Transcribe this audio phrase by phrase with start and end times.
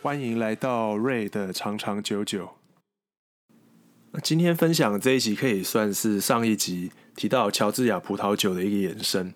[0.00, 2.54] 欢迎来到瑞的长长久久。
[4.22, 9.34] 今天分享这一集可以算是上一集提到乔治亚葡萄酒的一个延伸。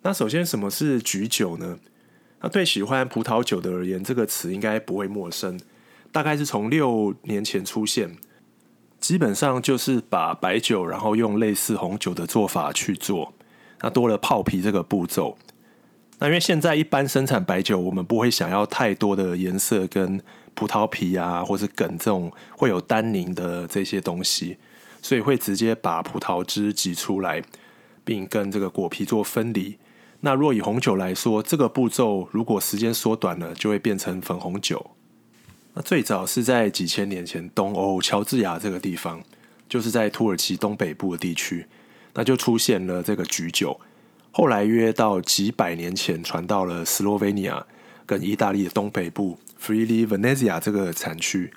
[0.00, 1.78] 那首先，什么是橘酒呢？
[2.40, 5.60] 那对喜欢葡萄酒的而言，这个词应该不会陌生。
[6.12, 8.16] 大概是从六年前出现，
[9.00, 13.32] 基本上就是把白酒，然后用类似红酒的做法去做，
[13.80, 15.36] 那多了泡皮这个步骤。
[16.18, 20.20] 那因为现在一般生产白酒，我们不会想要太多的颜色跟
[20.54, 24.58] 葡萄皮啊，或是梗这种会有单宁的这些东西，
[25.00, 27.42] 所以会直接把葡萄汁挤出来，
[28.04, 29.78] 并跟这个果皮做分离。
[30.20, 34.91] 那若以红酒来说，这个步骤如果时间缩短了，就会变成粉红酒。
[35.74, 39.22] 那最早是在几千年前，东欧乔治亚这个地方，
[39.68, 41.66] 就是在土耳其东北部的地区，
[42.14, 43.80] 那就出现了这个橘酒。
[44.30, 47.66] 后来约到几百年前，传到了斯洛维尼亚
[48.04, 51.52] 跟意大利的东北部，Friuli Venezia 这个产区。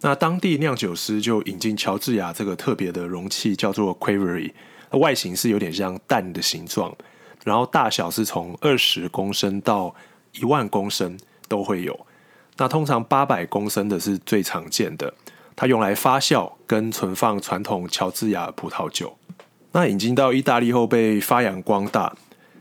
[0.00, 4.52] 那当地酿酒师就引进乔治亚这个特别的容器，叫做 Quevery，
[4.92, 6.96] 外形是有点像蛋的形状。
[7.44, 9.94] 然后大小是从二十公升到
[10.32, 12.06] 一万公升都会有，
[12.58, 15.14] 那通常八百公升的是最常见的，
[15.56, 19.16] 它用来发酵跟存放传统乔治亚葡萄酒。
[19.72, 22.14] 那引进到意大利后被发扬光大，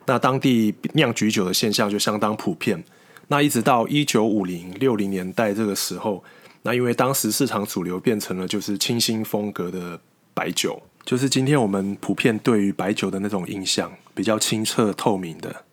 [0.06, 2.84] 那当地酿橘酒的现象就相当普遍。
[3.28, 6.24] 那一直到一九五零六零年代这个时候，
[6.62, 10.00] 那因为当时市场主流变成了就是清新风格的
[10.34, 10.82] 白酒。
[11.04, 15.64] 就是今天我们普遍对于白酒的那种印象，比较清澈透明的。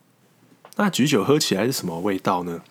[0.77, 2.61] 那橘酒喝起来是什么味道呢？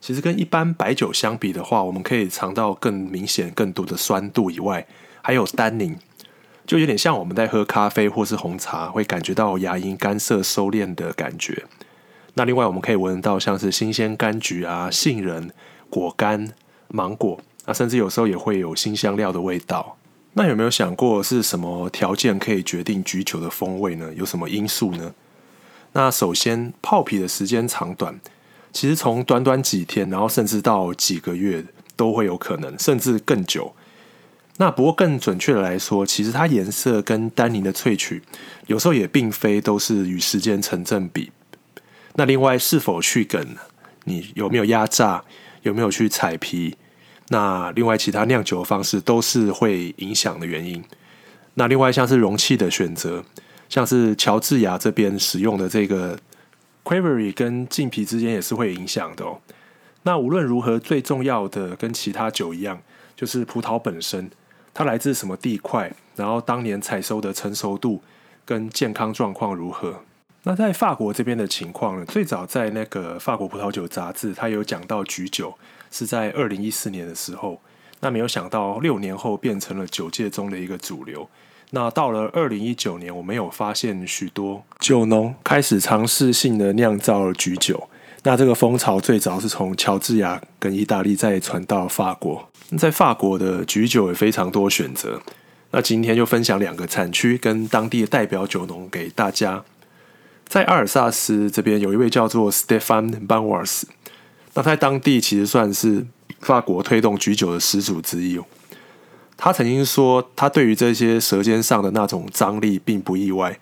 [0.00, 4.86] 其实跟一般白酒相比的话，我们可以尝到更明显、更多的酸度以外，
[5.22, 5.96] 还有单宁，
[6.66, 11.64] 就有点像我们在喝咖啡或是红茶，会感觉到牙龈干涩收敛的感觉。
[12.34, 15.50] 那另外我们可以闻到像是新鲜柑橘啊、杏仁、
[15.90, 16.52] 果干、
[16.86, 19.96] 芒果，那甚至有时候也会有新香料的味道。
[20.34, 24.14] 那有没有想过是什么条件可以决定橘酒的风味呢？
[24.14, 25.12] 有什么因素呢？
[25.94, 28.20] 那首先，泡皮的时间长短，
[28.72, 31.64] 其实从短短几天，然后甚至到几个月
[31.96, 33.74] 都会有可能，甚至更久。
[34.58, 38.22] 那不过更准确的来说，其实它颜色跟单宁的萃取，
[38.66, 41.30] 有时候也并非都是与时间成正比。
[42.14, 43.56] 那另外，是否去梗，
[44.04, 45.22] 你有没有压榨，
[45.62, 46.76] 有没有去采皮？
[47.28, 50.82] 那另外其他酿酒方式都是会影响的原因。
[51.54, 53.24] 那另外像是容器的选择，
[53.68, 56.18] 像是乔治亚这边使用的这个
[56.88, 59.38] Quevery 跟浸皮之间也是会影响的哦。
[60.04, 62.80] 那无论如何，最重要的跟其他酒一样，
[63.14, 64.30] 就是葡萄本身，
[64.72, 68.02] 它来自什么地块，然后当年采收的成熟度
[68.46, 70.02] 跟健康状况如何。
[70.44, 75.52] 那在法国这边的情况呢，最早在那个法国葡萄酒杂志，它有讲到橘酒。
[75.90, 77.60] 是在二零一四年的时候，
[78.00, 81.28] 那没有想到六年后变成了酒界中的一个主流。
[81.70, 87.88] 那到了二零一九年，我们有发现许多酒农开始尝试性的酿造了橘酒。
[88.24, 92.48] 那这个风潮最早是从乔治亚跟意大利再传到法国。
[92.76, 95.20] 在法国的橘酒也非常多选择。
[95.70, 99.62] 那今天就分享两个产区跟当地的代表酒农给大家。
[100.46, 103.82] 在阿尔萨斯这边有一位叫做 Stéphane Benoist。
[104.54, 106.06] 那在当地其实算是
[106.40, 108.44] 法国推动橘酒的始祖之一哦。
[109.40, 113.58] 他曾经说，他对于这些舌尖上的那种张力并不意外，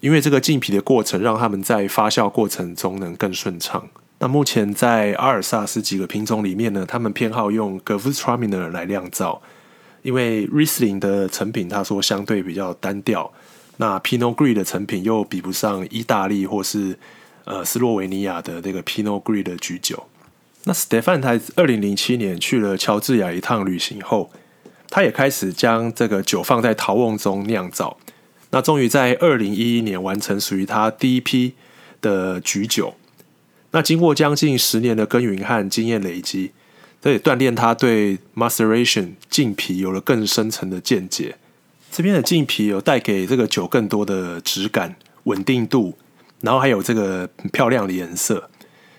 [0.00, 3.88] 因为这个浸皮的过程让他们在发酵过程中能更顺畅。
[4.18, 9.40] 那目前在阿尔萨斯几个品种里面呢，他们偏好用 Gewürztraminer 来酿造，
[10.02, 13.32] 因为 Riesling 的成品他说相对比较单调，
[13.76, 16.98] 那 Pinot Gris 的成品又比不上意大利或是
[17.44, 20.04] 呃斯洛维尼亚的那个 Pinot Gris 的橘酒。
[20.64, 24.30] 那 Stephen 他二零零七年去了乔治亚一趟旅行后，
[24.90, 27.96] 他也开始将这个酒放在陶瓮中酿造。
[28.50, 31.54] 那终于在二零一一年完成属于他第一批
[32.02, 32.94] 的橘酒。
[33.70, 36.50] 那经过将近十年的耕耘和经验累积，
[37.00, 41.36] 这也锻炼他对 maceration 浸皮有了更深层的见解。
[41.92, 45.96] 这边的浸皮有带给这个酒更多的质感、稳定度，
[46.40, 48.50] 然后还有这个漂亮的颜色。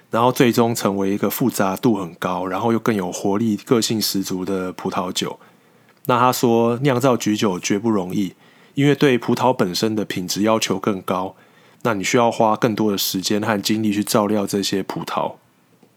[0.09, 5.39] 然后最终成为一个复杂度很高，然后又更有活力、个性十足的葡萄酒。
[6.06, 8.33] 那他说，酿造橘酒绝不容易，
[8.74, 11.36] 因为对葡萄本身的品质要求更高。
[11.83, 15.33] 那你需要花更多的时间和精力去照料这些葡萄。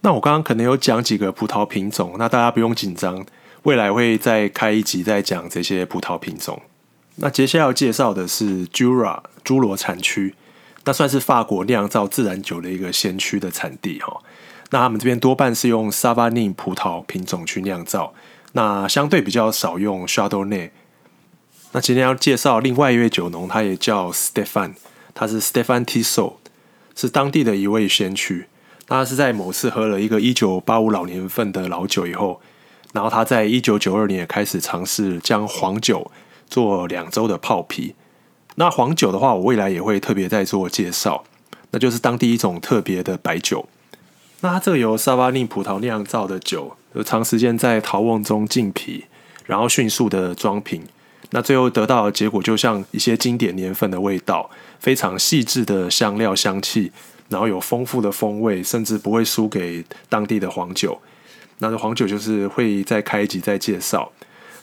[0.01, 3.25] 那我刚刚可能有讲几个葡萄品种，那大家不用紧张，
[3.65, 6.61] 未来会再开一集再讲这些葡萄品种。
[7.17, 10.35] 那接下来要介绍的是 Jura 侏罗产区，
[10.85, 14.21] 那算是法国酿造自然酒的一个先驱的产地哈。
[14.71, 18.13] 那他们这边多半是用 s a v a n i n 葡萄品种去酿造，
[18.57, 20.71] 那相对比较少用 Chardonnay。
[21.73, 24.75] 那今天要介绍另外一位酒农，他也叫 stephan
[25.13, 26.35] 他是 stephan Tissot，
[26.95, 28.47] 是当地的一位先驱。
[28.87, 32.41] 那他是在某次喝了一个一九八五老年份的老酒以后，
[32.93, 36.13] 然后他在一九九二年也开始尝试将黄酒
[36.47, 37.97] 做两周的泡皮。
[38.55, 41.25] 那黄酒的话，我未来也会特别再做介绍，
[41.73, 43.69] 那就是当地一种特别的白酒。
[44.45, 49.07] 那它这个由萨瓦尼葡萄酿造的酒，有长时间在陶瓮中浸皮，
[49.47, 50.83] 然后迅速的装瓶，
[51.31, 56.93] 那最后得到的结果就像一些经典年份的味道，非常细致的香料香气，
[57.31, 61.01] 然后有丰富的风味，甚至不会输给当地的黄酒。
[61.61, 64.13] 那这黄酒就是会再开一集再介绍。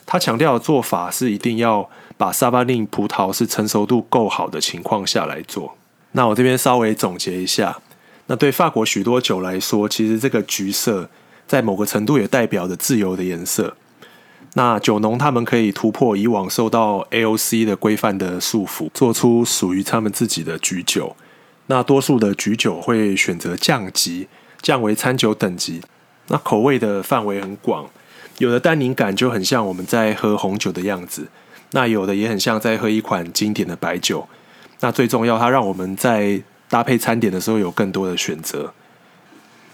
[0.06, 5.76] 他强调的做法是一定要把萨瓦尼葡萄是成熟度够好的情况下来做。
[6.12, 7.80] 那我这边稍微总结一下。
[8.26, 11.08] 那对法国许多酒来说，其实这个橘色
[11.46, 13.76] 在某个程度也代表着自由的颜色。
[14.54, 21.16] 那酒农他们可以突破以往受到 AOC 的规范的束缚，做出属于他们自己的橘酒。
[21.66, 24.28] 那多数的橘酒会选择降级，
[24.60, 25.80] 降为餐酒等级。
[26.28, 27.88] 那口味的范围很广，
[28.38, 31.28] 有的单宁感就很像我们在喝红酒的样子，
[31.70, 34.28] 那有的也很像在喝一款经典的白酒。
[34.80, 36.42] 那最重要，它让我们在
[36.72, 38.72] 搭配餐点的时候有更多的选择。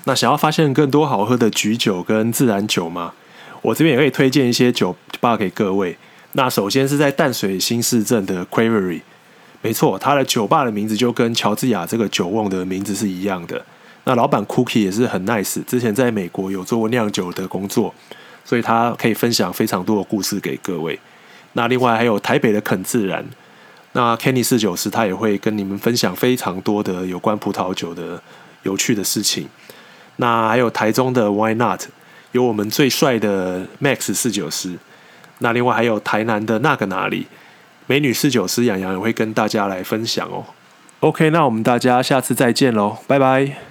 [0.03, 3.13] 那想要发现更多好喝的橘酒跟自然酒吗？
[3.63, 5.97] 我这边也可以推荐一些酒吧给各位。
[6.33, 9.03] 那首先是在淡水新市镇的 Quavery，
[9.63, 13.65] 没错，它的酒吧的名字就跟乔治亚这个酒瓮的名字是一样的。
[14.03, 17.95] 那老板 Cookie 也是很 nice，之前在美国有做过酿酒的工作，
[18.45, 20.99] 所以他可以分享非常多的故事给各位。
[21.53, 23.25] 那另外还有台北的肯自然。
[23.93, 28.23] 那 Kenny 四九师他也会跟你们分享非常多的有关葡萄酒的
[28.63, 29.49] 有趣的事情。
[30.17, 31.83] 那还有台中的 Why Not，
[32.33, 34.79] 有我们最帅的 Max 四九师。
[35.39, 37.27] 那另外还有台南的那个哪里
[37.87, 40.45] 美女四九师杨洋也会跟大家来分享哦。
[41.01, 43.68] OK，那我们大家下次再见喽，拜拜。